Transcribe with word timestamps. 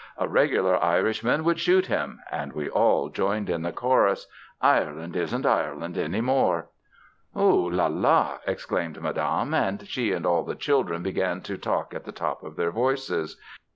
"A 0.17 0.27
regular 0.27 0.83
Irishman 0.83 1.43
would 1.43 1.59
shoot 1.59 1.85
him," 1.85 2.21
and 2.31 2.53
we 2.53 2.67
all 2.67 3.09
joined 3.09 3.51
in 3.51 3.61
the 3.61 3.71
chorus, 3.71 4.25
"Ireland 4.59 5.15
Isn't 5.15 5.45
Ireland 5.45 5.95
Any 5.95 6.21
More." 6.21 6.69
"Ooh, 7.37 7.69
la, 7.69 7.85
la!" 7.85 8.39
exclaimed 8.47 8.99
Madame, 8.99 9.53
and 9.53 9.87
she 9.87 10.11
and 10.11 10.25
all 10.25 10.41
the 10.41 10.55
children 10.55 11.03
began 11.03 11.41
to 11.41 11.55
talk 11.55 11.93
at 11.93 12.05
the 12.05 12.11
top 12.11 12.41
of 12.41 12.55
their 12.55 12.71
voices. 12.71 13.39